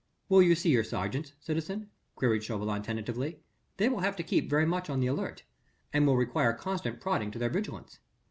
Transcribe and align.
"Will 0.29 0.41
you 0.41 0.55
see 0.55 0.71
your 0.71 0.83
sergeants, 0.83 1.33
citizen?" 1.39 1.91
queried 2.15 2.43
Chauvelin 2.43 2.81
tentatively. 2.81 3.37
"They 3.77 3.87
will 3.87 3.99
have 3.99 4.15
to 4.15 4.23
keep 4.23 4.49
very 4.49 4.65
much 4.65 4.89
on 4.89 4.99
the 4.99 5.05
alert, 5.05 5.43
and 5.93 6.07
will 6.07 6.17
require 6.17 6.53
constant 6.53 6.99
prodding 6.99 7.29
to 7.29 7.37
their 7.37 7.51
vigilance. 7.51 7.99